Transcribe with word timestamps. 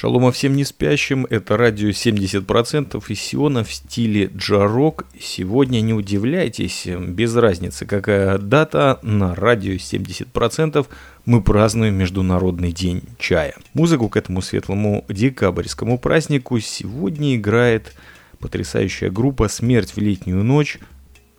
Шалома 0.00 0.30
всем 0.30 0.54
не 0.54 0.62
спящим, 0.62 1.26
это 1.28 1.56
радио 1.56 1.88
70% 1.88 3.02
из 3.08 3.20
Сиона 3.20 3.64
в 3.64 3.72
стиле 3.72 4.30
джарок. 4.32 5.06
Сегодня 5.20 5.80
не 5.80 5.92
удивляйтесь, 5.92 6.86
без 6.86 7.34
разницы 7.34 7.84
какая 7.84 8.38
дата, 8.38 9.00
на 9.02 9.34
радио 9.34 9.72
70% 9.72 10.86
мы 11.24 11.42
празднуем 11.42 11.96
Международный 11.96 12.70
день 12.70 13.02
чая. 13.18 13.56
Музыку 13.74 14.08
к 14.08 14.16
этому 14.16 14.40
светлому 14.40 15.04
декабрьскому 15.08 15.98
празднику 15.98 16.60
сегодня 16.60 17.34
играет 17.34 17.92
потрясающая 18.38 19.10
группа 19.10 19.48
«Смерть 19.48 19.96
в 19.96 19.98
летнюю 19.98 20.44
ночь», 20.44 20.78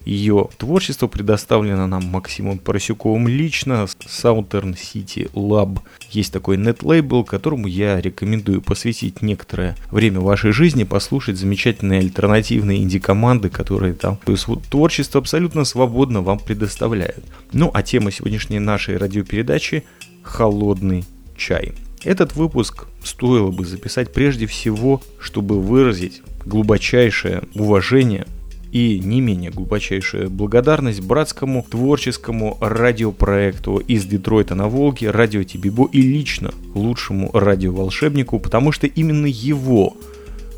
ее 0.05 0.50
творчество 0.57 1.07
предоставлено 1.07 1.88
нам 1.88 2.05
Максимом 2.05 2.57
Поросюковым 2.57 3.27
лично. 3.27 3.87
Southern 4.00 4.75
City 4.75 5.32
Lab. 5.33 5.79
Есть 6.11 6.33
такой 6.33 6.57
нет-лейбл, 6.57 7.24
которому 7.24 7.68
я 7.68 8.00
рекомендую 8.01 8.61
посвятить 8.61 9.21
некоторое 9.21 9.75
время 9.91 10.19
вашей 10.19 10.51
жизни, 10.51 10.83
послушать 10.83 11.38
замечательные 11.38 12.00
альтернативные 12.00 12.79
инди-команды, 12.83 13.50
которые 13.50 13.93
там 13.93 14.18
то 14.25 14.32
есть, 14.32 14.47
творчество 14.69 15.19
абсолютно 15.19 15.65
свободно 15.65 16.21
вам 16.21 16.39
предоставляют. 16.39 17.24
Ну 17.52 17.69
а 17.74 17.83
тема 17.83 18.11
сегодняшней 18.11 18.60
нашей 18.60 18.97
радиопередачи– 18.97 19.83
холодный 20.24 21.05
чай. 21.38 21.74
Этот 22.04 22.36
выпуск 22.36 22.86
стоило 23.04 23.52
бы 23.52 23.66
записать 23.66 24.13
прежде 24.13 24.47
всего, 24.47 25.02
чтобы 25.19 25.61
выразить 25.61 26.21
глубочайшее 26.46 27.43
уважение 27.54 28.25
и 28.71 29.00
не 29.00 29.21
менее 29.21 29.51
глубочайшая 29.51 30.28
благодарность 30.28 31.01
братскому 31.01 31.65
творческому 31.69 32.58
радиопроекту 32.61 33.77
из 33.77 34.05
Детройта 34.05 34.55
на 34.55 34.67
Волге, 34.67 35.11
радио 35.11 35.44
Тибибо 35.44 35.89
и 35.91 36.02
лично 36.02 36.52
лучшему 36.75 37.31
радиоволшебнику, 37.33 38.39
потому 38.39 38.71
что 38.71 38.88
именно 38.88 39.25
его 39.25 39.95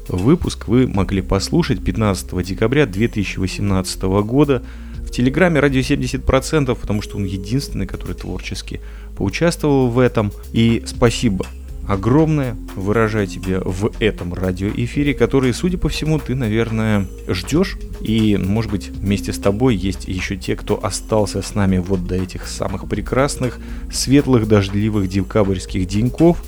выпуск 0.08 0.68
вы 0.68 0.88
могли 0.88 1.22
послушать 1.22 1.84
15 1.84 2.46
декабря 2.46 2.86
2018 2.86 4.02
года 4.02 4.62
в 5.00 5.12
телеграме 5.12 5.60
радио 5.60 5.82
70%, 5.82 6.76
потому 6.76 7.02
что 7.02 7.18
он 7.18 7.26
единственный, 7.26 7.88
который 7.88 8.16
творчески 8.16 8.82
поучаствовал 9.18 9.90
в 9.90 10.00
этом. 10.00 10.32
И 10.54 10.84
спасибо 10.86 11.46
огромное 11.92 12.56
выражаю 12.76 13.28
тебе 13.28 13.60
в 13.60 13.92
этом 14.00 14.34
радиоэфире, 14.34 15.14
который, 15.14 15.54
судя 15.54 15.78
по 15.78 15.90
всему, 15.90 16.20
ты, 16.20 16.36
наверное, 16.36 17.06
ждешь. 17.28 17.78
И, 18.00 18.38
может 18.38 18.72
быть, 18.72 18.88
вместе 18.88 19.34
с 19.34 19.38
тобой 19.38 19.76
есть 19.76 20.08
еще 20.08 20.38
те, 20.38 20.56
кто 20.56 20.84
остался 20.84 21.42
с 21.42 21.54
нами 21.54 21.80
вот 21.80 22.08
до 22.08 22.16
этих 22.16 22.48
самых 22.48 22.88
прекрасных, 22.88 23.60
светлых, 23.92 24.48
дождливых 24.48 25.10
декабрьских 25.10 25.86
деньков. 25.86 26.42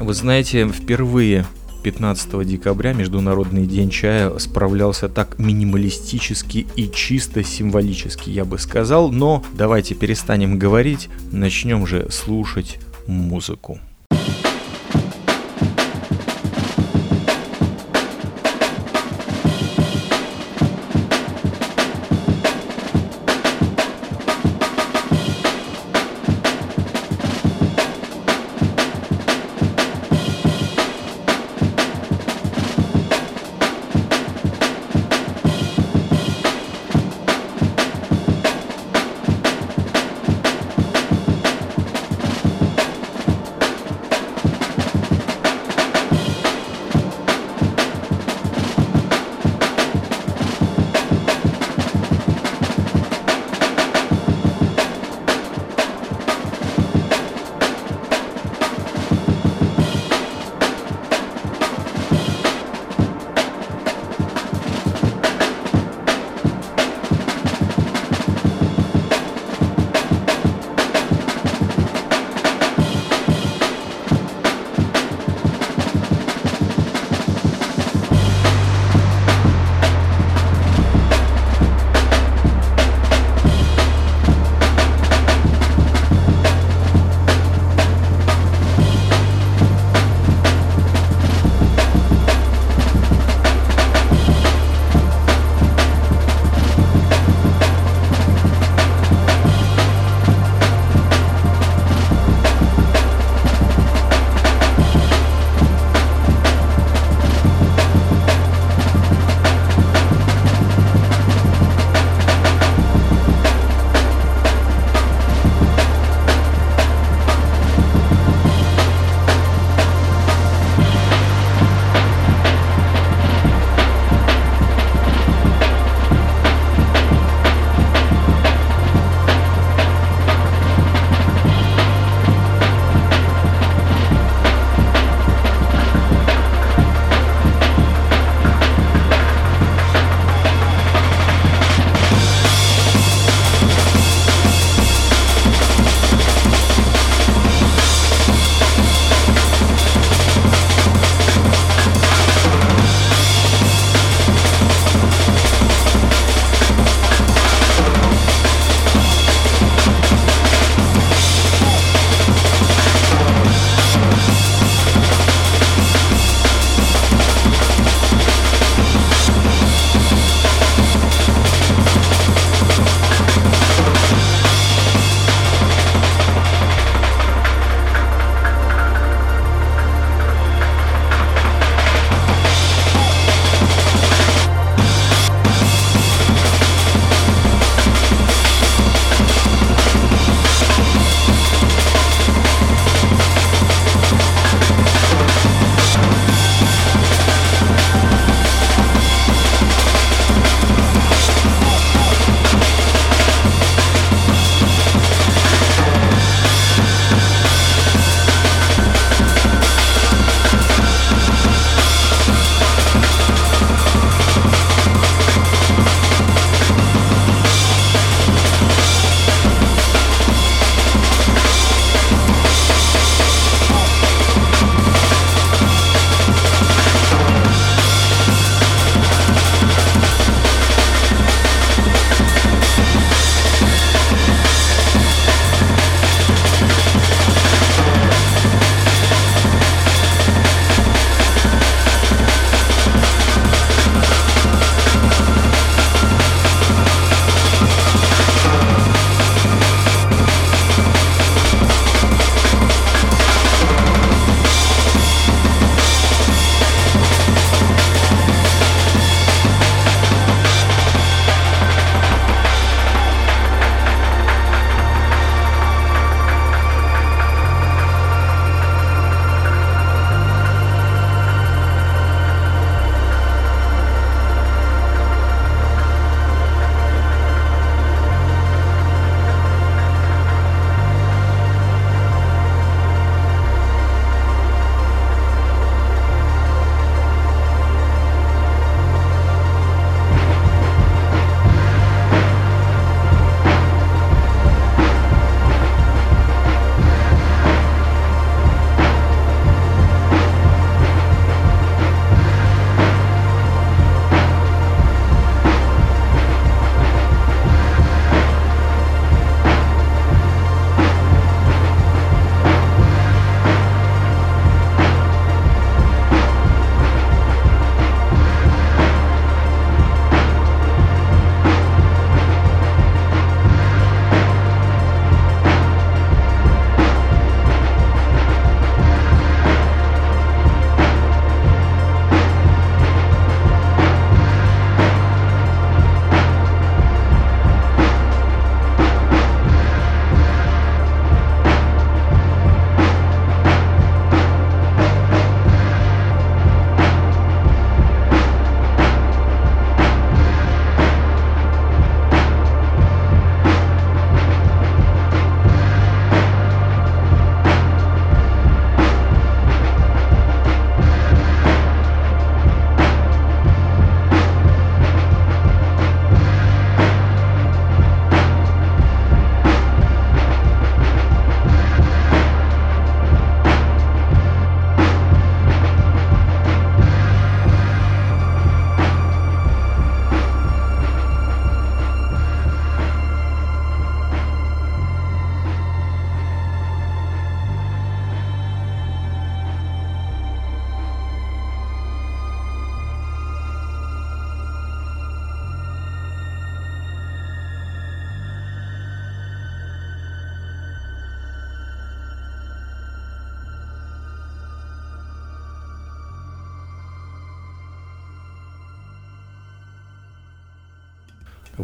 Вы 0.00 0.12
знаете, 0.14 0.66
впервые 0.66 1.46
15 1.84 2.44
декабря 2.44 2.92
Международный 2.92 3.66
день 3.66 3.90
чая 3.90 4.36
справлялся 4.38 5.08
так 5.08 5.38
минималистически 5.38 6.66
и 6.74 6.90
чисто 6.90 7.44
символически, 7.44 8.30
я 8.30 8.44
бы 8.44 8.58
сказал, 8.58 9.12
но 9.12 9.44
давайте 9.54 9.94
перестанем 9.94 10.58
говорить, 10.58 11.08
начнем 11.30 11.86
же 11.86 12.08
слушать 12.10 12.80
музыку. 13.06 13.78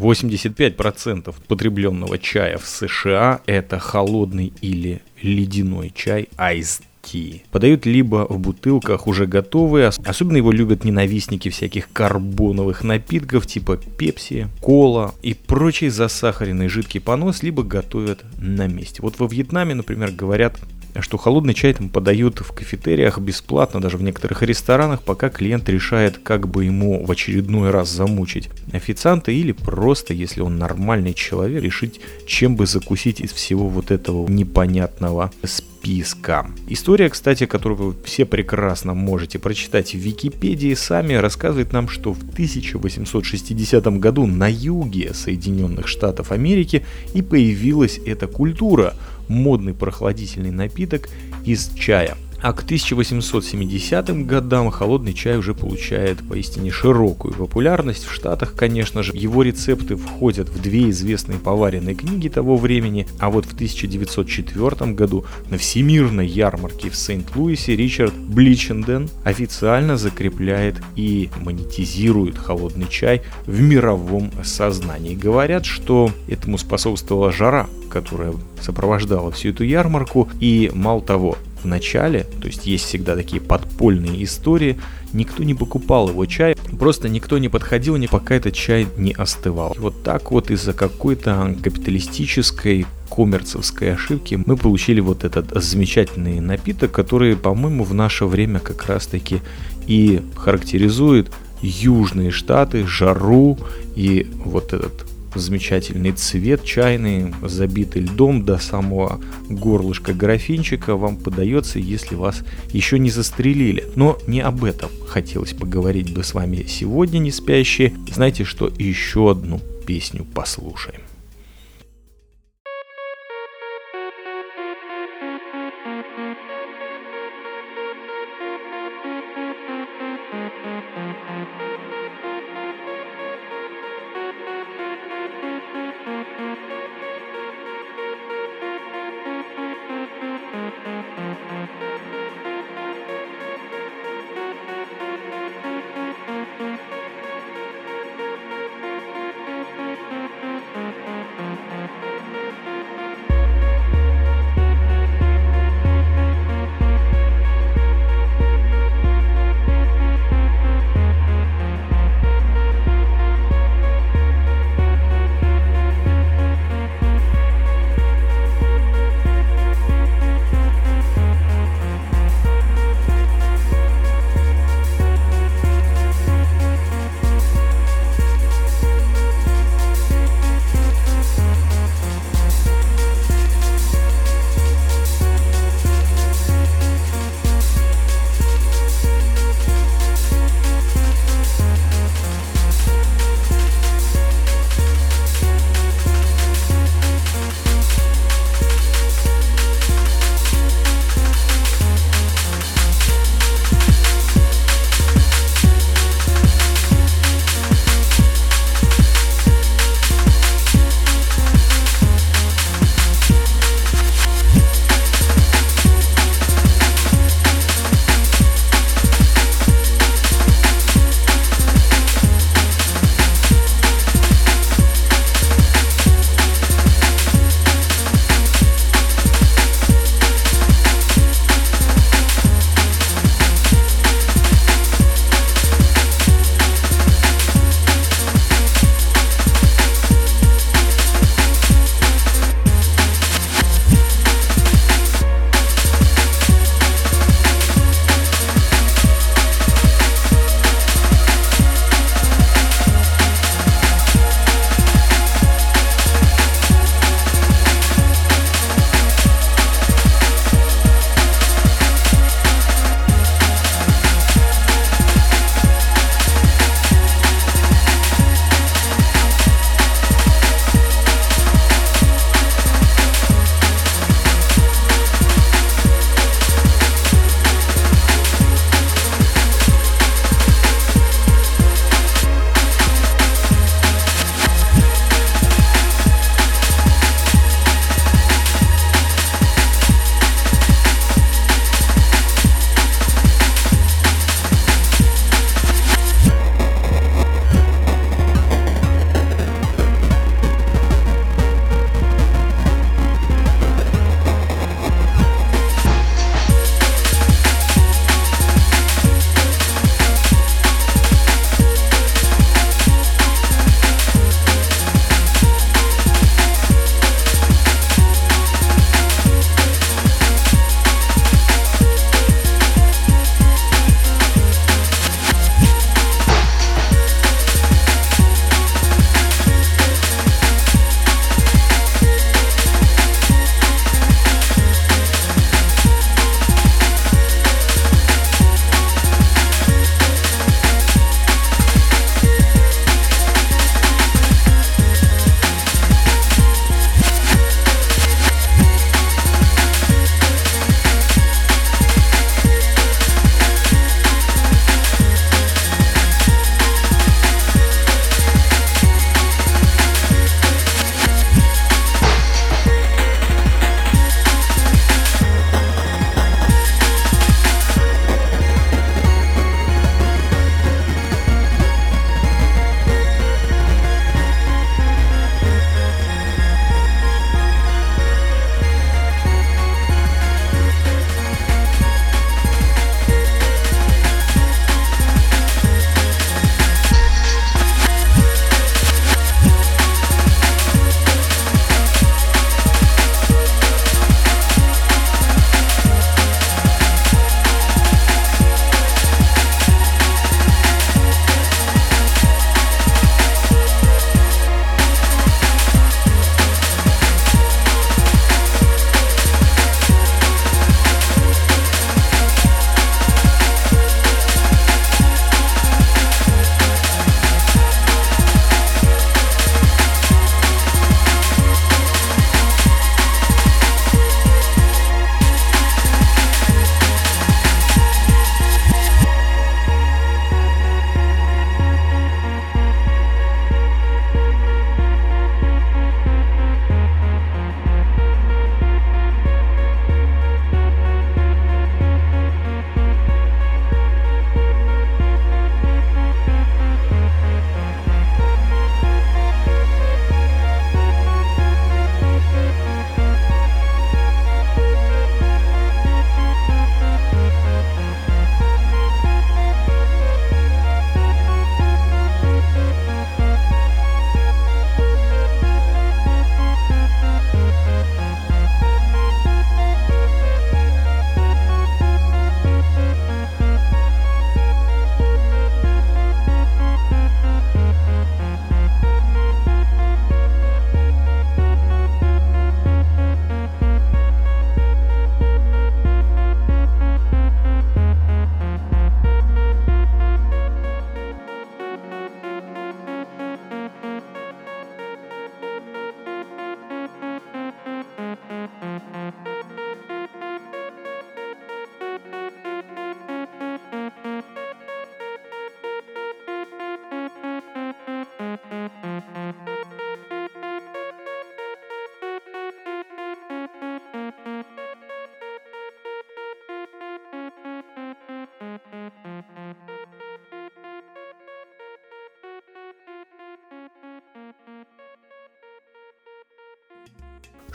85% 0.02 1.34
потребленного 1.46 2.18
чая 2.18 2.58
в 2.58 2.66
США– 2.66 3.40
это 3.46 3.78
холодный 3.78 4.52
или 4.60 5.00
ледяной 5.22 5.92
чай 5.94 6.28
Iced 6.36 6.82
tea. 7.02 7.42
Подают 7.50 7.86
либо 7.86 8.26
в 8.28 8.38
бутылках 8.38 9.06
уже 9.06 9.26
готовые, 9.26 9.88
особенно 10.04 10.36
его 10.36 10.52
любят 10.52 10.84
ненавистники 10.84 11.48
всяких 11.48 11.92
карбоновых 11.92 12.84
напитков 12.84 13.46
типа 13.46 13.76
пепси, 13.76 14.48
кола 14.60 15.14
и 15.22 15.34
прочий 15.34 15.88
засахаренный 15.88 16.68
жидкий 16.68 17.00
понос, 17.00 17.42
либо 17.42 17.62
готовят 17.62 18.24
на 18.38 18.66
месте. 18.66 19.02
Вот 19.02 19.18
во 19.18 19.26
Вьетнаме, 19.26 19.74
например, 19.74 20.12
говорят 20.12 20.58
что 21.00 21.16
холодный 21.16 21.54
чай 21.54 21.72
там 21.72 21.88
подают 21.88 22.40
в 22.40 22.52
кафетериях 22.52 23.18
бесплатно, 23.18 23.80
даже 23.80 23.96
в 23.96 24.02
некоторых 24.02 24.42
ресторанах, 24.42 25.02
пока 25.02 25.30
клиент 25.30 25.68
решает, 25.68 26.18
как 26.18 26.48
бы 26.48 26.64
ему 26.64 27.04
в 27.04 27.10
очередной 27.10 27.70
раз 27.70 27.88
замучить 27.90 28.50
официанта 28.72 29.32
или 29.32 29.52
просто, 29.52 30.12
если 30.12 30.40
он 30.40 30.58
нормальный 30.58 31.14
человек, 31.14 31.62
решить, 31.62 32.00
чем 32.26 32.56
бы 32.56 32.66
закусить 32.66 33.20
из 33.20 33.32
всего 33.32 33.68
вот 33.68 33.90
этого 33.90 34.28
непонятного 34.28 35.32
списка. 35.44 36.46
История, 36.68 37.08
кстати, 37.08 37.46
которую 37.46 37.92
вы 37.92 37.94
все 38.04 38.24
прекрасно 38.24 38.94
можете 38.94 39.38
прочитать 39.38 39.94
в 39.94 39.98
Википедии 39.98 40.74
сами, 40.74 41.14
рассказывает 41.14 41.72
нам, 41.72 41.88
что 41.88 42.12
в 42.12 42.22
1860 42.22 43.84
году 43.98 44.26
на 44.26 44.48
юге 44.48 45.14
Соединенных 45.14 45.88
Штатов 45.88 46.32
Америки 46.32 46.84
и 47.14 47.22
появилась 47.22 47.98
эта 48.04 48.26
культура– 48.26 48.94
модный 49.28 49.74
прохладительный 49.74 50.50
напиток 50.50 51.08
из 51.44 51.72
чая. 51.74 52.16
А 52.42 52.52
к 52.52 52.64
1870 52.64 54.26
годам 54.26 54.70
холодный 54.70 55.14
чай 55.14 55.38
уже 55.38 55.54
получает 55.54 56.18
поистине 56.28 56.72
широкую 56.72 57.34
популярность. 57.34 58.04
В 58.04 58.12
Штатах, 58.12 58.54
конечно 58.54 59.04
же, 59.04 59.12
его 59.14 59.44
рецепты 59.44 59.94
входят 59.94 60.48
в 60.48 60.60
две 60.60 60.90
известные 60.90 61.38
поваренные 61.38 61.94
книги 61.94 62.28
того 62.28 62.56
времени, 62.56 63.06
а 63.20 63.30
вот 63.30 63.44
в 63.44 63.54
1904 63.54 64.92
году 64.92 65.24
на 65.50 65.56
всемирной 65.56 66.26
ярмарке 66.26 66.90
в 66.90 66.96
Сент-Луисе 66.96 67.76
Ричард 67.76 68.14
Бличенден 68.14 69.08
официально 69.22 69.96
закрепляет 69.96 70.76
и 70.96 71.30
монетизирует 71.40 72.36
холодный 72.36 72.88
чай 72.88 73.22
в 73.46 73.60
мировом 73.60 74.32
сознании. 74.42 75.14
Говорят, 75.14 75.64
что 75.64 76.10
этому 76.26 76.58
способствовала 76.58 77.30
жара, 77.30 77.68
которая 77.88 78.34
сопровождала 78.60 79.30
всю 79.30 79.50
эту 79.50 79.62
ярмарку, 79.62 80.28
и 80.40 80.72
мало 80.74 81.02
того, 81.02 81.36
в 81.62 81.66
начале, 81.66 82.26
то 82.40 82.46
есть 82.46 82.66
есть 82.66 82.84
всегда 82.84 83.16
такие 83.16 83.40
подпольные 83.40 84.24
истории, 84.24 84.78
никто 85.12 85.42
не 85.42 85.54
покупал 85.54 86.08
его 86.08 86.26
чай, 86.26 86.56
просто 86.78 87.08
никто 87.08 87.38
не 87.38 87.48
подходил, 87.48 87.96
не 87.96 88.08
пока 88.08 88.34
этот 88.34 88.54
чай 88.54 88.86
не 88.96 89.12
остывал. 89.12 89.72
И 89.72 89.78
вот 89.78 90.02
так 90.02 90.30
вот 90.30 90.50
из-за 90.50 90.72
какой-то 90.72 91.56
капиталистической 91.62 92.86
коммерцевской 93.08 93.94
ошибки 93.94 94.42
мы 94.46 94.56
получили 94.56 95.00
вот 95.00 95.24
этот 95.24 95.50
замечательный 95.62 96.40
напиток, 96.40 96.92
который, 96.92 97.36
по-моему, 97.36 97.84
в 97.84 97.94
наше 97.94 98.24
время 98.24 98.58
как 98.60 98.86
раз-таки 98.86 99.40
и 99.86 100.22
характеризует 100.36 101.30
Южные 101.60 102.30
Штаты, 102.30 102.86
жару 102.86 103.58
и 103.94 104.28
вот 104.44 104.72
этот 104.72 105.11
замечательный 105.40 106.12
цвет 106.12 106.64
чайный, 106.64 107.34
забитый 107.42 108.02
льдом 108.02 108.44
до 108.44 108.58
самого 108.58 109.20
горлышка 109.48 110.12
графинчика 110.12 110.96
вам 110.96 111.16
подается, 111.16 111.78
если 111.78 112.14
вас 112.14 112.42
еще 112.70 112.98
не 112.98 113.10
застрелили. 113.10 113.84
Но 113.96 114.18
не 114.26 114.40
об 114.40 114.64
этом 114.64 114.90
хотелось 115.06 115.52
поговорить 115.52 116.12
бы 116.12 116.24
с 116.24 116.34
вами 116.34 116.64
сегодня, 116.68 117.18
не 117.18 117.30
спящие. 117.30 117.94
Знаете 118.10 118.44
что, 118.44 118.70
еще 118.78 119.30
одну 119.30 119.60
песню 119.86 120.24
послушаем. 120.24 121.00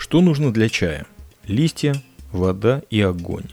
Что 0.08 0.22
нужно 0.22 0.54
для 0.54 0.70
чая? 0.70 1.06
Листья, 1.48 1.93
вода 2.32 2.82
и 2.89 3.02
огонь. 3.02 3.43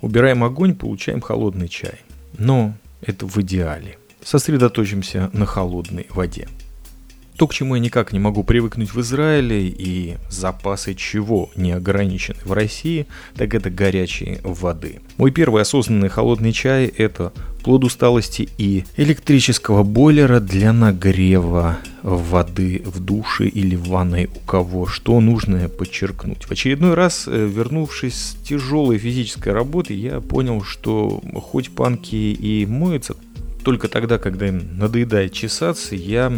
Убираем 0.00 0.44
огонь, 0.44 0.76
получаем 0.76 1.20
холодный 1.20 1.66
чай. 1.66 1.98
Но 2.38 2.74
это 3.02 3.26
в 3.26 3.36
идеале. 3.38 3.98
Сосредоточимся 4.22 5.28
на 5.32 5.44
холодной 5.44 6.06
воде. 6.10 6.46
То, 7.38 7.46
к 7.46 7.54
чему 7.54 7.76
я 7.76 7.80
никак 7.80 8.12
не 8.12 8.18
могу 8.18 8.42
привыкнуть 8.42 8.92
в 8.92 9.00
Израиле 9.00 9.68
и 9.68 10.16
запасы 10.28 10.94
чего 10.94 11.50
не 11.54 11.70
ограничены 11.70 12.40
в 12.44 12.52
России, 12.52 13.06
так 13.36 13.54
это 13.54 13.70
горячей 13.70 14.40
воды. 14.42 14.98
Мой 15.18 15.30
первый 15.30 15.62
осознанный 15.62 16.08
холодный 16.08 16.52
чай– 16.52 16.86
это 16.98 17.32
плод 17.62 17.84
усталости 17.84 18.48
и 18.58 18.84
электрического 18.96 19.84
бойлера 19.84 20.40
для 20.40 20.72
нагрева 20.72 21.78
воды 22.02 22.82
в 22.84 22.98
душе 22.98 23.46
или 23.46 23.76
в 23.76 23.86
ванной 23.86 24.28
у 24.34 24.40
кого, 24.40 24.86
что 24.86 25.20
нужно 25.20 25.68
подчеркнуть. 25.68 26.44
В 26.44 26.50
очередной 26.50 26.94
раз, 26.94 27.28
э, 27.28 27.46
вернувшись 27.46 28.16
с 28.16 28.34
тяжелой 28.42 28.98
физической 28.98 29.52
работы, 29.52 29.94
я 29.94 30.20
понял, 30.20 30.64
что 30.64 31.22
хоть 31.36 31.70
панки 31.70 32.16
и 32.16 32.66
моются 32.66 33.14
только 33.62 33.86
тогда, 33.88 34.18
когда 34.18 34.48
им 34.48 34.78
надоедает 34.78 35.32
чесаться, 35.32 35.94
я 35.94 36.32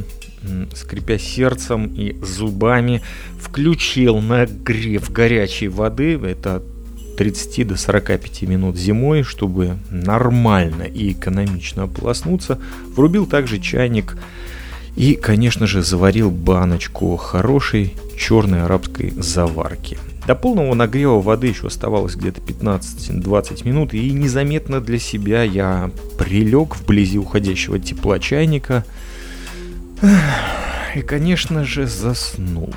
скрипя 0.74 1.18
сердцем 1.18 1.86
и 1.86 2.16
зубами, 2.24 3.02
включил 3.38 4.20
нагрев 4.20 5.10
горячей 5.10 5.68
воды, 5.68 6.18
это 6.18 6.62
30 7.18 7.68
до 7.68 7.76
45 7.76 8.42
минут 8.42 8.76
зимой, 8.76 9.22
чтобы 9.22 9.76
нормально 9.90 10.84
и 10.84 11.12
экономично 11.12 11.84
ополоснуться, 11.84 12.58
врубил 12.96 13.26
также 13.26 13.58
чайник 13.58 14.16
и, 14.96 15.14
конечно 15.14 15.66
же, 15.66 15.82
заварил 15.82 16.30
баночку 16.30 17.16
хорошей 17.16 17.94
черной 18.16 18.62
арабской 18.62 19.10
заварки. 19.10 19.98
До 20.26 20.34
полного 20.34 20.74
нагрева 20.74 21.20
воды 21.20 21.48
еще 21.48 21.66
оставалось 21.66 22.14
где-то 22.14 22.40
15-20 22.40 23.66
минут, 23.66 23.94
и 23.94 24.10
незаметно 24.12 24.80
для 24.80 24.98
себя 24.98 25.42
я 25.42 25.90
прилег 26.18 26.76
вблизи 26.76 27.18
уходящего 27.18 27.78
тепла 27.78 28.18
чайника– 28.18 28.84
и, 30.94 31.02
конечно 31.02 31.64
же, 31.64 31.86
заснул. 31.86 32.72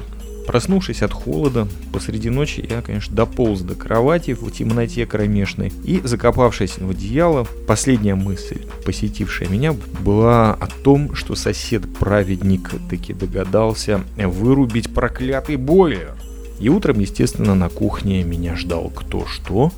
Проснувшись 0.46 1.02
от 1.02 1.14
холода, 1.14 1.68
посреди 1.94 2.30
ночи 2.30 2.66
я, 2.70 2.82
конечно, 2.82 3.16
дополз 3.16 3.62
до 3.62 3.76
кровати 3.76 4.34
в 4.34 4.52
темноте 4.52 5.06
кромешной 5.06 5.72
и, 5.86 6.02
закопавшись 6.04 6.80
в 6.80 6.90
одеяло, 6.90 7.48
последняя 7.66 8.16
мысль, 8.16 8.62
посетившая 8.86 9.48
меня, 9.48 9.74
была 10.02 10.54
о 10.54 10.68
том, 10.68 11.16
что 11.16 11.36
сосед-праведник 11.36 12.72
таки 12.90 13.14
догадался 13.14 14.02
вырубить 14.18 14.94
проклятый 14.94 15.56
бойлер. 15.56 16.14
И 16.60 16.70
утром, 16.70 17.00
естественно, 17.00 17.56
на 17.56 17.70
кухне 17.70 18.24
меня 18.24 18.56
ждал 18.56 18.92
кто 18.94 19.26
что? 19.26 19.72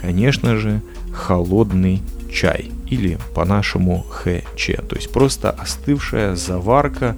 Конечно 0.00 0.56
же, 0.56 0.82
холодный 1.12 2.02
чай 2.32 2.70
или 2.88 3.18
по-нашему 3.34 4.04
ХЧ, 4.08 4.70
то 4.88 4.96
есть 4.96 5.10
просто 5.12 5.50
остывшая 5.50 6.36
заварка, 6.36 7.16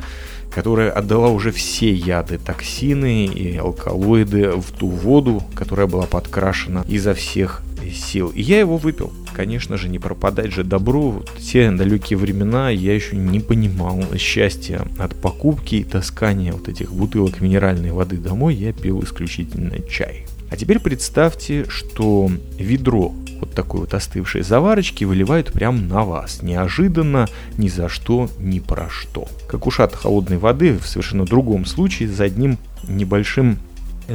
которая 0.51 0.91
отдала 0.91 1.29
уже 1.29 1.53
все 1.53 1.93
яды, 1.93 2.39
токсины 2.39 3.27
и 3.27 3.57
алкалоиды 3.57 4.53
в 4.53 4.73
ту 4.73 4.89
воду, 4.89 5.43
которая 5.55 5.87
была 5.87 6.07
подкрашена 6.07 6.85
изо 6.89 7.15
всех 7.15 7.63
сил. 7.93 8.29
И 8.29 8.43
я 8.43 8.59
его 8.61 8.77
выпил. 8.77 9.13
Конечно 9.35 9.77
же, 9.77 9.89
не 9.89 9.99
пропадать 9.99 10.53
же 10.53 10.65
добру. 10.65 11.23
В 11.37 11.43
те 11.43 11.71
далекие 11.71 12.19
времена 12.19 12.69
я 12.71 12.95
еще 12.95 13.17
не 13.17 13.41
понимал 13.41 14.03
счастья 14.19 14.87
от 14.99 15.15
покупки 15.15 15.77
и 15.77 15.85
таскания 15.85 16.53
вот 16.53 16.69
этих 16.69 16.93
бутылок 16.93 17.41
минеральной 17.41 17.93
воды 17.93 18.17
домой. 18.17 18.55
Я 18.55 18.73
пил 18.73 19.03
исключительно 19.03 19.79
чай. 19.89 20.27
А 20.51 20.57
теперь 20.57 20.81
представьте, 20.81 21.67
что 21.69 22.31
ведро 22.59 23.15
вот 23.41 23.55
такой 23.55 23.81
вот 23.81 23.95
остывшей 23.95 24.43
заварочки 24.43 25.05
выливают 25.05 25.53
прямо 25.53 25.81
на 25.81 26.05
вас. 26.05 26.43
Неожиданно, 26.43 27.27
ни 27.57 27.69
за 27.69 27.89
что, 27.89 28.29
ни 28.39 28.59
про 28.59 28.89
что. 28.91 29.29
Как 29.49 29.67
ушат 29.67 29.95
холодной 29.95 30.39
воды 30.39 30.77
в 30.77 30.87
совершенно 30.87 31.25
другом 31.25 31.65
случае 31.65 32.09
за 32.09 32.25
одним 32.25 32.59
небольшим 32.87 33.59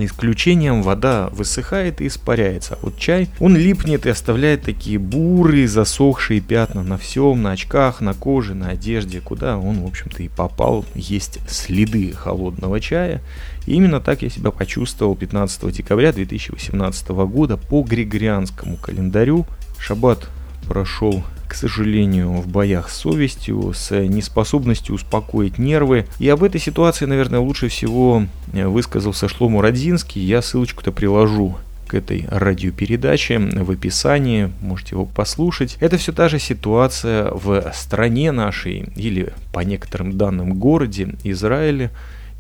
исключением 0.03 0.81
вода 0.81 1.29
высыхает 1.31 2.01
и 2.01 2.08
испаряется. 2.08 2.73
А 2.75 2.79
вот 2.81 2.97
чай, 2.97 3.29
он 3.39 3.55
липнет 3.55 4.05
и 4.05 4.10
оставляет 4.10 4.63
такие 4.63 4.97
бурые, 4.97 5.67
засохшие 5.67 6.41
пятна 6.41 6.84
на 6.84 6.97
всем, 6.97 7.41
на 7.41 7.51
очках, 7.51 8.01
на 8.01 8.13
коже, 8.13 8.55
на 8.55 8.69
одежде, 8.69 9.21
куда 9.21 9.58
он, 9.58 9.81
в 9.81 9.86
общем-то, 9.86 10.23
и 10.23 10.27
попал. 10.27 10.86
Есть 10.95 11.39
следы 11.47 12.12
холодного 12.12 12.79
чая. 12.79 13.21
И 13.65 13.73
именно 13.73 13.99
так 13.99 14.21
я 14.21 14.29
себя 14.29 14.51
почувствовал 14.51 15.15
15 15.15 15.71
декабря 15.71 16.12
2018 16.12 17.08
года 17.10 17.58
по 17.58 17.84
григорианскому 17.84 18.77
календарю. 18.77 19.45
Шаббат 19.79 20.27
прошел 20.67 21.23
сожалению, 21.55 22.33
в 22.33 22.47
боях 22.47 22.89
с 22.89 22.97
совестью, 22.97 23.73
с 23.73 23.91
неспособностью 23.91 24.95
успокоить 24.95 25.57
нервы. 25.57 26.05
И 26.19 26.29
об 26.29 26.43
этой 26.43 26.59
ситуации, 26.59 27.05
наверное, 27.05 27.39
лучше 27.39 27.67
всего 27.67 28.25
э, 28.53 28.67
высказался 28.67 29.27
Шлому 29.27 29.61
Родзинский. 29.61 30.21
Я 30.21 30.41
ссылочку-то 30.41 30.91
приложу 30.91 31.57
к 31.87 31.93
этой 31.93 32.25
радиопередаче 32.29 33.39
в 33.39 33.71
описании, 33.71 34.51
можете 34.61 34.95
его 34.95 35.05
послушать. 35.05 35.77
Это 35.79 35.97
все 35.97 36.11
та 36.11 36.29
же 36.29 36.39
ситуация 36.39 37.31
в 37.31 37.71
стране 37.73 38.31
нашей 38.31 38.89
или 38.95 39.33
по 39.53 39.59
некоторым 39.59 40.17
данным 40.17 40.55
городе 40.55 41.15
Израиле, 41.23 41.91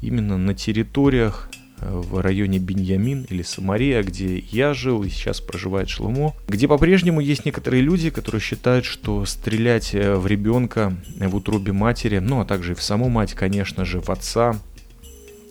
именно 0.01 0.37
на 0.37 0.53
территориях 0.53 1.49
в 1.89 2.21
районе 2.21 2.59
Беньямин 2.59 3.25
или 3.29 3.41
Самария, 3.41 4.03
где 4.03 4.37
я 4.37 4.73
жил 4.73 5.03
и 5.03 5.09
сейчас 5.09 5.41
проживает 5.41 5.89
Шломо, 5.89 6.35
где 6.47 6.67
по-прежнему 6.67 7.19
есть 7.19 7.45
некоторые 7.45 7.81
люди, 7.81 8.09
которые 8.09 8.41
считают, 8.41 8.85
что 8.85 9.25
стрелять 9.25 9.93
э, 9.93 10.15
в 10.15 10.27
ребенка 10.27 10.95
в 11.19 11.35
утробе 11.35 11.71
матери, 11.71 12.19
ну 12.19 12.41
а 12.41 12.45
также 12.45 12.73
и 12.73 12.75
в 12.75 12.81
саму 12.81 13.09
мать, 13.09 13.33
конечно 13.33 13.85
же, 13.85 14.01
в 14.01 14.09
отца, 14.09 14.55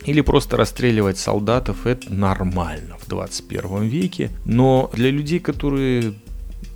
или 0.04 0.20
просто 0.20 0.56
расстреливать 0.56 1.18
солдатов, 1.18 1.86
это 1.86 2.12
нормально 2.12 2.96
в 2.98 3.08
21 3.08 3.84
веке. 3.84 4.30
Но 4.44 4.90
для 4.92 5.10
людей, 5.10 5.40
которые 5.40 6.14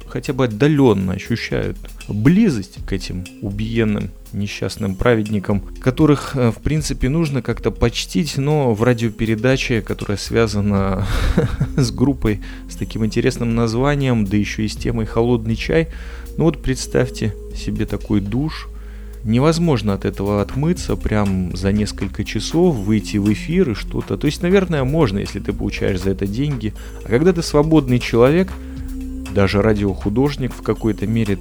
хотя 0.08 0.32
бы 0.32 0.44
отдаленно 0.44 1.12
ощущают 1.12 1.76
близость 2.08 2.78
к 2.86 2.92
этим 2.92 3.24
убиенным 3.42 4.10
несчастным 4.32 4.94
праведникам, 4.94 5.60
которых, 5.80 6.36
э, 6.36 6.50
в 6.50 6.60
принципе, 6.62 7.08
нужно 7.08 7.42
как-то 7.42 7.70
почтить, 7.70 8.36
но 8.36 8.74
в 8.74 8.82
радиопередаче, 8.82 9.80
которая 9.80 10.18
связана 10.18 11.06
с 11.76 11.90
группой 11.90 12.40
с 12.68 12.76
таким 12.76 13.04
интересным 13.04 13.54
названием, 13.54 14.24
да 14.24 14.36
еще 14.36 14.64
и 14.64 14.68
с 14.68 14.76
темой 14.76 15.06
«Холодный 15.06 15.56
чай», 15.56 15.88
ну 16.36 16.44
вот 16.44 16.62
представьте 16.62 17.34
себе 17.54 17.86
такой 17.86 18.20
душ, 18.20 18.68
невозможно 19.24 19.94
от 19.94 20.04
этого 20.04 20.40
отмыться 20.40 20.96
прям 20.96 21.54
за 21.56 21.72
несколько 21.72 22.24
часов, 22.24 22.76
выйти 22.76 23.16
в 23.16 23.32
эфир 23.32 23.70
и 23.70 23.74
что-то. 23.74 24.16
То 24.16 24.26
есть, 24.26 24.42
наверное, 24.42 24.84
можно, 24.84 25.18
если 25.18 25.40
ты 25.40 25.52
получаешь 25.52 26.00
за 26.00 26.10
это 26.10 26.26
деньги. 26.26 26.74
А 27.04 27.08
когда 27.08 27.32
ты 27.32 27.42
свободный 27.42 27.98
человек, 27.98 28.52
даже 29.34 29.62
радиохудожник 29.62 30.52
в 30.54 30.62
какой-то 30.62 31.06
мере, 31.06 31.38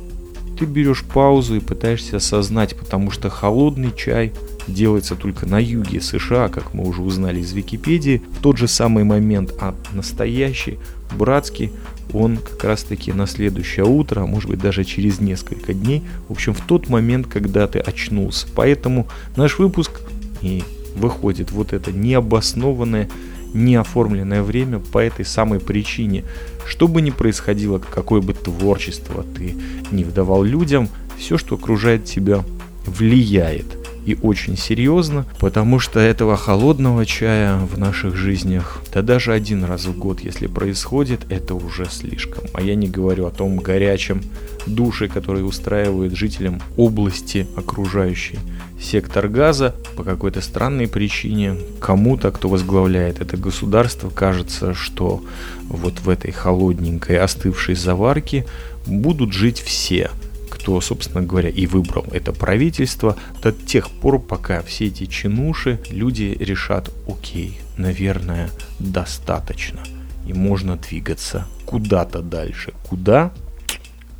ты 0.57 0.65
берешь 0.65 1.03
паузу 1.03 1.55
и 1.55 1.59
пытаешься 1.59 2.17
осознать, 2.17 2.75
потому 2.75 3.11
что 3.11 3.29
холодный 3.29 3.91
чай 3.95 4.33
делается 4.67 5.15
только 5.15 5.45
на 5.45 5.59
юге 5.59 6.01
США, 6.01 6.49
как 6.49 6.73
мы 6.73 6.87
уже 6.87 7.01
узнали 7.01 7.39
из 7.39 7.53
Википедии, 7.53 8.21
в 8.37 8.41
тот 8.41 8.57
же 8.57 8.67
самый 8.67 9.03
момент, 9.03 9.53
а 9.59 9.75
настоящий, 9.93 10.79
братский, 11.17 11.71
он 12.13 12.37
как 12.37 12.63
раз 12.63 12.83
таки 12.83 13.11
на 13.11 13.27
следующее 13.27 13.85
утро, 13.85 14.21
а 14.21 14.25
может 14.25 14.49
быть 14.49 14.59
даже 14.59 14.83
через 14.83 15.19
несколько 15.19 15.73
дней, 15.73 16.03
в 16.27 16.31
общем 16.31 16.53
в 16.53 16.61
тот 16.61 16.89
момент, 16.89 17.27
когда 17.27 17.67
ты 17.67 17.79
очнулся. 17.79 18.47
Поэтому 18.55 19.07
наш 19.35 19.59
выпуск 19.59 20.01
и 20.41 20.63
выходит 20.95 21.51
вот 21.51 21.73
это 21.73 21.91
необоснованное 21.91 23.09
неоформленное 23.53 24.43
время 24.43 24.79
по 24.79 24.99
этой 24.99 25.25
самой 25.25 25.59
причине. 25.59 26.23
Что 26.65 26.87
бы 26.87 27.01
ни 27.01 27.11
происходило, 27.11 27.79
какое 27.79 28.21
бы 28.21 28.33
творчество 28.33 29.23
ты 29.23 29.55
не 29.91 30.03
вдавал 30.03 30.43
людям, 30.43 30.89
все, 31.17 31.37
что 31.37 31.55
окружает 31.55 32.05
тебя, 32.05 32.43
влияет 32.85 33.65
и 34.07 34.17
очень 34.21 34.55
серьезно, 34.55 35.25
потому 35.37 35.79
что 35.79 35.99
этого 35.99 36.37
холодного 36.37 37.05
чая 37.05 37.57
в 37.57 37.77
наших 37.77 38.15
жизнях, 38.15 38.81
да 38.93 39.01
даже 39.01 39.33
один 39.33 39.65
раз 39.65 39.85
в 39.85 39.97
год, 39.97 40.21
если 40.21 40.47
происходит, 40.47 41.25
это 41.29 41.55
уже 41.55 41.87
слишком. 41.89 42.45
А 42.53 42.61
я 42.61 42.75
не 42.75 42.87
говорю 42.87 43.25
о 43.25 43.31
том 43.31 43.57
горячем 43.57 44.21
душе, 44.65 45.09
который 45.09 45.45
устраивают 45.45 46.15
жителям 46.15 46.61
области 46.77 47.47
окружающей 47.57 48.39
сектор 48.79 49.27
газа 49.27 49.75
по 49.95 50.03
какой-то 50.03 50.41
странной 50.41 50.87
причине 50.87 51.57
кому-то, 51.79 52.31
кто 52.31 52.49
возглавляет 52.49 53.21
это 53.21 53.37
государство, 53.37 54.09
кажется, 54.09 54.73
что 54.73 55.23
вот 55.67 55.99
в 55.99 56.09
этой 56.09 56.31
холодненькой 56.31 57.17
остывшей 57.19 57.75
заварке 57.75 58.45
будут 58.85 59.33
жить 59.33 59.59
все– 59.59 60.11
кто, 60.67 60.81
собственно 60.81 61.23
говоря, 61.23 61.47
и 61.47 61.65
выбрал 61.65 62.05
это 62.11 62.33
правительство 62.33 63.15
до 63.41 63.53
тех 63.53 63.89
пор, 63.89 64.19
пока 64.19 64.61
все 64.63 64.87
эти 64.87 65.05
чинуши 65.05 65.79
люди 65.89 66.35
решат, 66.37 66.91
окей, 67.07 67.61
наверное, 67.77 68.49
достаточно. 68.77 69.79
И 70.25 70.33
можно 70.33 70.75
двигаться 70.75 71.47
куда-то 71.65 72.21
дальше. 72.21 72.73
Куда? 72.89 73.31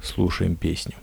Слушаем 0.01 0.55
песню. 0.55 0.95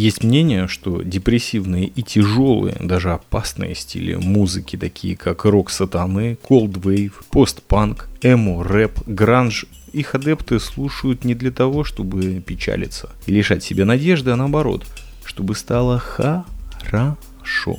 Есть 0.00 0.24
мнение, 0.24 0.66
что 0.66 1.02
депрессивные 1.02 1.84
и 1.84 2.02
тяжелые, 2.02 2.74
даже 2.80 3.12
опасные 3.12 3.74
стили 3.74 4.14
музыки, 4.14 4.76
такие 4.76 5.14
как 5.14 5.44
рок 5.44 5.68
сатаны, 5.70 6.38
cold 6.48 6.80
wave, 6.80 7.12
постпанк, 7.30 8.08
эмо, 8.22 8.64
рэп, 8.64 9.00
гранж, 9.04 9.66
их 9.92 10.14
адепты 10.14 10.58
слушают 10.58 11.26
не 11.26 11.34
для 11.34 11.50
того, 11.50 11.84
чтобы 11.84 12.40
печалиться 12.40 13.10
и 13.26 13.32
лишать 13.32 13.62
себе 13.62 13.84
надежды, 13.84 14.30
а 14.30 14.36
наоборот, 14.36 14.86
чтобы 15.22 15.54
стало 15.54 15.98
хорошо, 15.98 17.76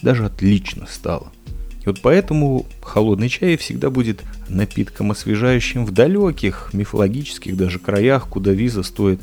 даже 0.00 0.26
отлично 0.26 0.86
стало. 0.88 1.32
И 1.82 1.86
вот 1.86 2.00
поэтому 2.02 2.66
холодный 2.82 3.28
чай 3.28 3.56
всегда 3.56 3.90
будет 3.90 4.22
напитком 4.48 5.10
освежающим 5.10 5.84
в 5.84 5.90
далеких, 5.90 6.70
мифологических 6.72 7.56
даже 7.56 7.80
краях, 7.80 8.28
куда 8.28 8.52
виза 8.52 8.84
стоит 8.84 9.20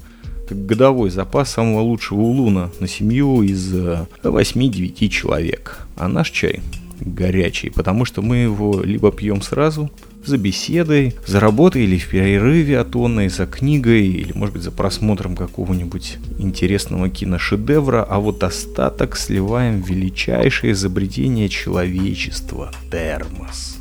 как 0.52 0.66
годовой 0.66 1.10
запас 1.10 1.52
самого 1.52 1.80
лучшего 1.80 2.20
улуна 2.20 2.72
на 2.82 2.88
семью 2.88 3.42
из 3.42 3.74
8-9 3.74 4.96
э, 5.00 5.08
человек. 5.08 5.88
А 5.96 6.10
наш 6.10 6.30
чай 6.30 6.60
горячий, 7.00 7.70
потому 7.70 8.04
что 8.04 8.22
мы 8.22 8.38
его 8.38 8.82
либо 8.84 9.14
пьем 9.14 9.42
сразу, 9.42 9.90
за 10.26 10.38
беседой, 10.38 11.16
за 11.26 11.40
работой 11.40 11.84
или 11.86 11.98
в 11.98 12.10
перерыве 12.10 12.80
от 12.80 12.94
онной, 12.98 13.30
за 13.30 13.46
книгой 13.46 14.06
или, 14.06 14.34
может 14.34 14.56
быть, 14.56 14.64
за 14.64 14.72
просмотром 14.72 15.38
какого-нибудь 15.38 16.18
интересного 16.38 17.10
киношедевра, 17.10 18.04
а 18.04 18.20
вот 18.20 18.44
остаток 18.44 19.16
сливаем 19.16 19.82
в 19.82 19.90
величайшее 19.90 20.74
изобретение 20.74 21.48
человечества– 21.48 22.74
термос. 22.92 23.78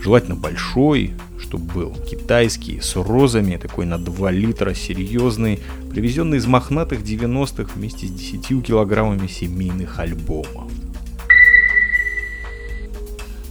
Желательно 0.00 0.36
большой, 0.36 1.12
чтобы 1.52 1.70
был 1.74 1.92
китайский, 2.10 2.80
с 2.80 2.96
розами, 2.96 3.58
такой 3.58 3.84
на 3.84 3.98
2 3.98 4.30
литра, 4.30 4.72
серьезный, 4.72 5.60
привезенный 5.90 6.38
из 6.38 6.46
мохнатых 6.46 7.02
90-х 7.02 7.72
вместе 7.74 8.06
с 8.06 8.10
10 8.10 8.64
килограммами 8.64 9.26
семейных 9.26 9.98
альбомов. 9.98 10.72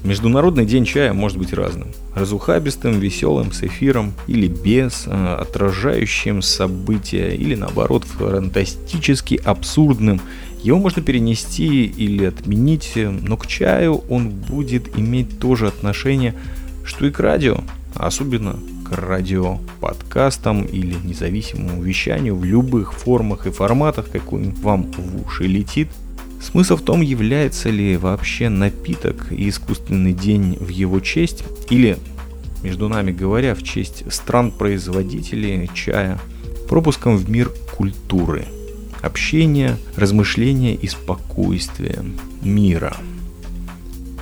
Международный 0.04 0.66
день 0.66 0.84
чая 0.84 1.14
может 1.14 1.38
быть 1.38 1.54
разным. 1.54 1.90
Разухабистым, 2.16 3.00
веселым, 3.00 3.52
с 3.52 3.62
эфиром 3.62 4.14
или 4.26 4.48
без, 4.48 5.04
э, 5.06 5.36
отражающим 5.36 6.42
события 6.42 7.36
или 7.36 7.54
наоборот 7.54 8.06
фантастически 8.06 9.40
абсурдным. 9.46 10.20
Его 10.64 10.80
можно 10.80 11.04
перенести 11.04 11.86
или 11.86 12.26
отменить, 12.26 12.94
но 12.96 13.38
к 13.38 13.46
чаю 13.46 14.02
он 14.10 14.30
будет 14.32 14.98
иметь 14.98 15.38
то 15.38 15.56
же 15.56 15.68
отношение, 15.68 16.34
что 16.84 17.06
и 17.06 17.12
к 17.12 17.20
радио, 17.20 17.60
особенно 17.96 18.60
к 18.86 18.92
радиоподкастам 18.92 20.64
или 20.64 20.96
независимому 21.04 21.82
вещанию 21.82 22.36
в 22.36 22.44
любых 22.44 22.94
формах 22.94 23.48
и 23.48 23.52
форматах, 23.52 24.10
какой 24.12 24.50
вам 24.62 24.92
в 24.92 25.26
уши 25.26 25.46
летит– 25.46 25.90
Смысл 26.42 26.76
в 26.76 26.82
том, 26.82 27.02
является 27.02 27.70
ли 27.70 27.98
вообще 27.98 28.50
напиток 28.50 29.32
и 29.32 29.48
искусственный 29.48 30.12
день 30.12 30.58
в 30.60 30.70
его 30.70 31.00
честь, 31.00 31.44
или, 31.70 32.00
между 32.64 32.90
нами 32.90 33.12
говоря, 33.12 33.54
в 33.54 33.62
честь 33.62 34.12
стран-производителей 34.12 35.70
чая, 35.76 36.20
пропуском 36.68 37.16
в 37.16 37.30
мир 37.30 37.52
культуры, 37.78 38.46
общения, 39.04 39.78
размышления 39.96 40.74
и 40.74 40.88
спокойствия, 40.88 42.04
мира. 42.42 42.98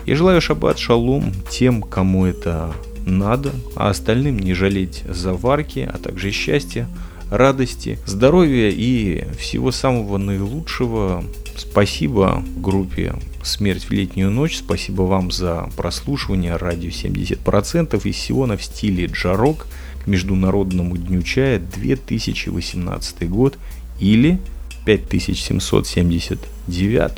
Я 0.06 0.16
желаю 0.18 0.42
шаббат 0.42 0.78
шалом 0.78 1.32
тем, 1.50 1.82
кому 1.82 2.26
это 2.26 2.74
надо, 3.10 3.52
а 3.76 3.90
остальным 3.90 4.40
не 4.40 4.54
жалеть 4.54 5.04
заварки, 5.08 5.90
а 5.92 5.98
также 5.98 6.32
счастья, 6.32 6.88
радости, 7.30 8.00
здоровья 8.06 8.70
и 8.70 9.26
всего 9.38 9.72
самого 9.72 10.18
наилучшего 10.18 11.24
Спасибо 11.60 12.44
группе 12.56 13.14
«Смерть 13.44 13.84
в 13.84 13.92
летнюю 13.92 14.32
ночь». 14.32 14.60
Спасибо 14.60 15.02
вам 15.02 15.30
за 15.30 15.70
прослушивание 15.76 16.56
радио 16.56 16.90
70% 16.90 18.02
из 18.08 18.18
Сиона 18.18 18.56
в 18.56 18.64
стиле 18.64 19.08
джарок 19.08 19.68
к 20.02 20.08
Международному 20.08 20.96
дню 20.96 21.22
чая 21.22 21.60
2018 21.60 23.30
год 23.30 23.58
или 24.00 24.40
5779. 24.86 27.12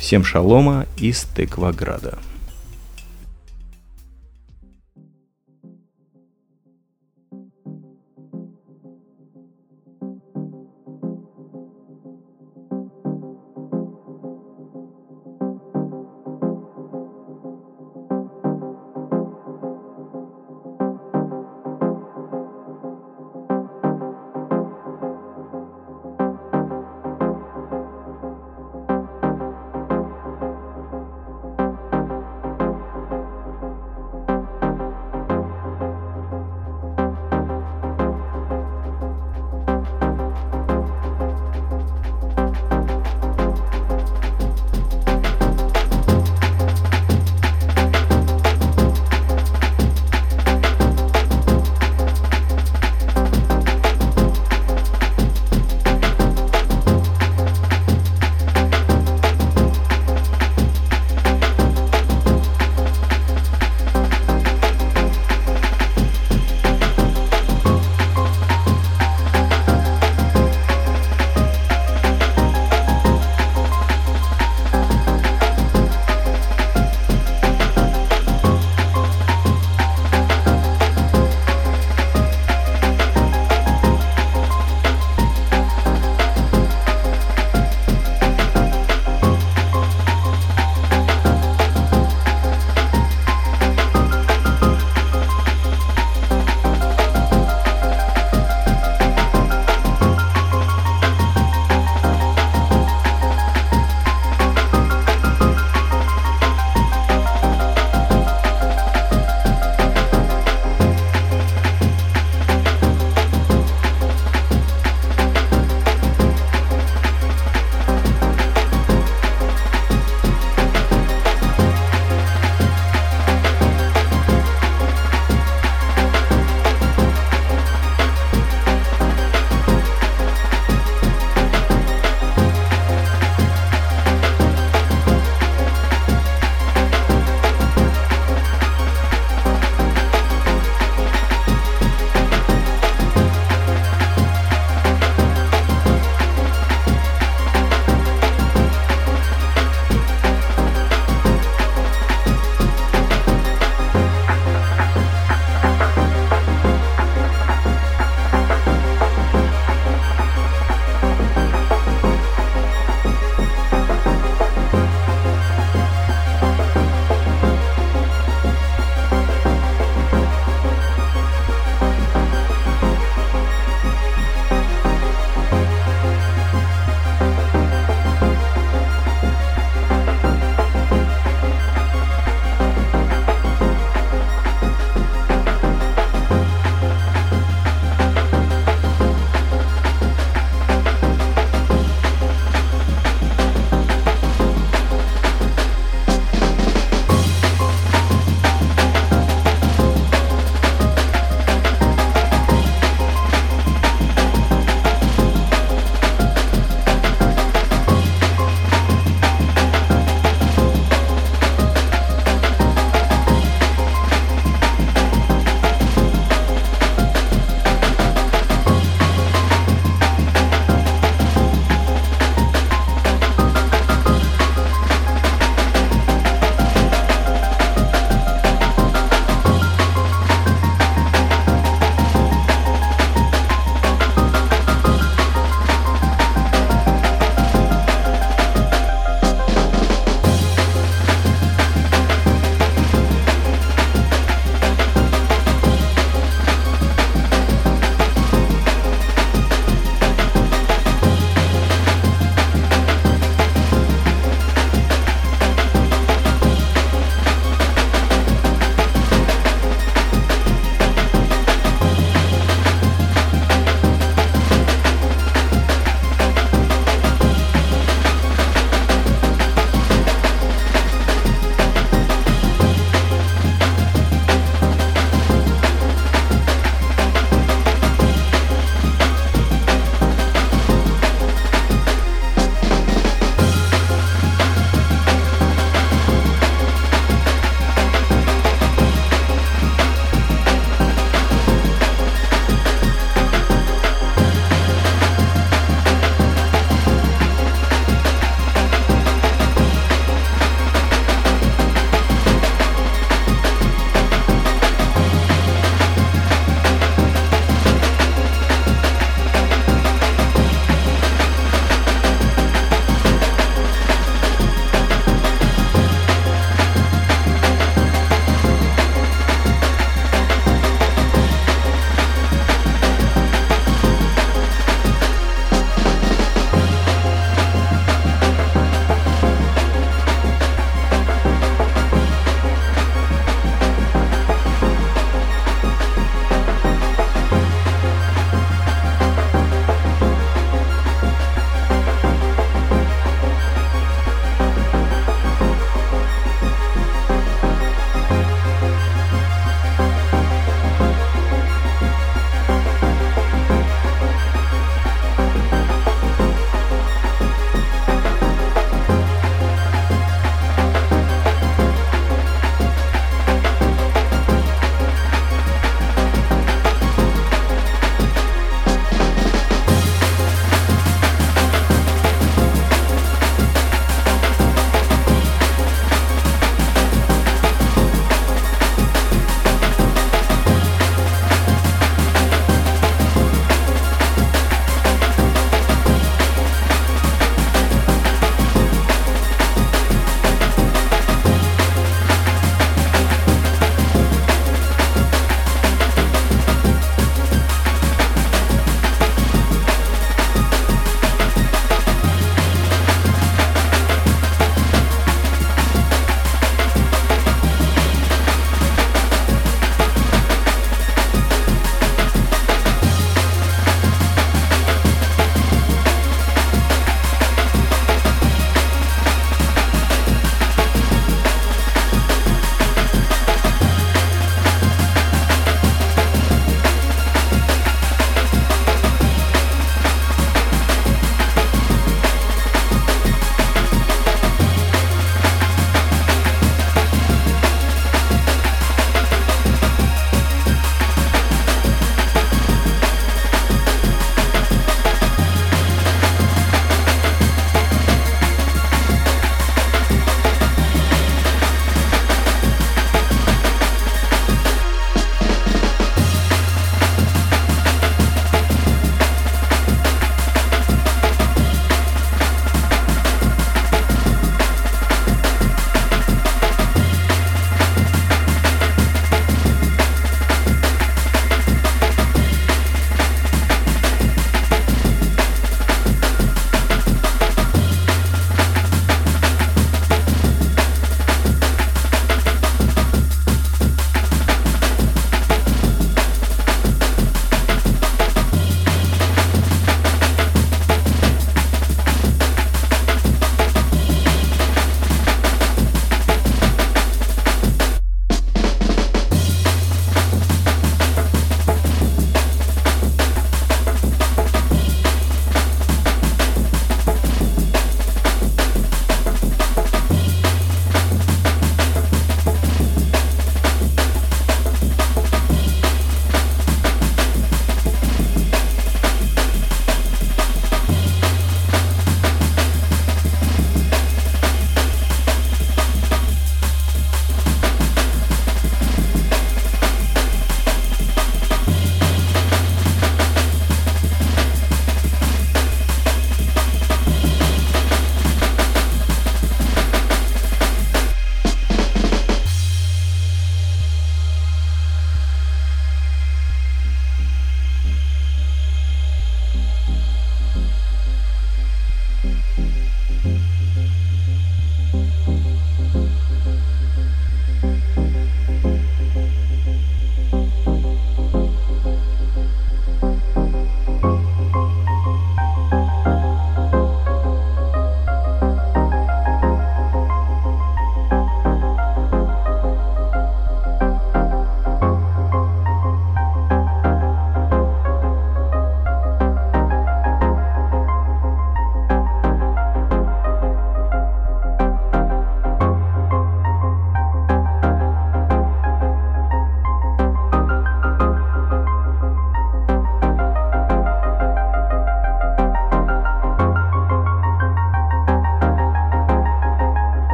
Всем 0.00 0.24
шалома 0.24 0.86
из 0.98 1.24
Текваграда. 1.36 2.18